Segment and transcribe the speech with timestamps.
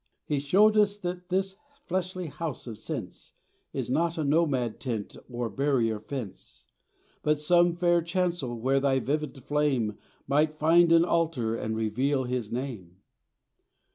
[0.25, 3.33] He showed us that this fleshly house of sense
[3.71, 6.65] Is not a nomad tent or barrier fence,
[7.21, 12.51] But some fair chancel where thy vivid flame Might find an altar and reveal His
[12.51, 12.97] name.